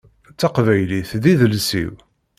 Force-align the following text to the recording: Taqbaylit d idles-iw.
Taqbaylit 0.39 1.09
d 1.23 1.25
idles-iw. 1.31 1.93